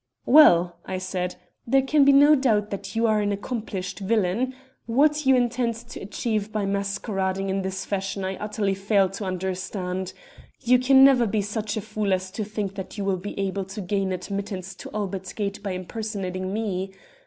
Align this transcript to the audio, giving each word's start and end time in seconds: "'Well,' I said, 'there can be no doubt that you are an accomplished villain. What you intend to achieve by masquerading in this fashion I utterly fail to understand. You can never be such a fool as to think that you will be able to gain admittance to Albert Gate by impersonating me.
"'Well,' 0.25 0.77
I 0.83 0.97
said, 0.97 1.35
'there 1.67 1.83
can 1.83 2.03
be 2.05 2.11
no 2.11 2.33
doubt 2.33 2.71
that 2.71 2.95
you 2.95 3.05
are 3.05 3.21
an 3.21 3.31
accomplished 3.31 3.99
villain. 3.99 4.55
What 4.87 5.27
you 5.27 5.35
intend 5.35 5.75
to 5.75 5.99
achieve 6.01 6.51
by 6.51 6.65
masquerading 6.65 7.51
in 7.51 7.61
this 7.61 7.85
fashion 7.85 8.25
I 8.25 8.35
utterly 8.37 8.73
fail 8.73 9.09
to 9.09 9.25
understand. 9.25 10.13
You 10.59 10.79
can 10.79 11.03
never 11.03 11.27
be 11.27 11.43
such 11.43 11.77
a 11.77 11.81
fool 11.81 12.13
as 12.13 12.31
to 12.31 12.43
think 12.43 12.73
that 12.73 12.97
you 12.97 13.05
will 13.05 13.17
be 13.17 13.37
able 13.39 13.65
to 13.65 13.79
gain 13.79 14.11
admittance 14.11 14.73
to 14.73 14.89
Albert 14.91 15.31
Gate 15.35 15.61
by 15.61 15.73
impersonating 15.73 16.51
me. 16.51 16.93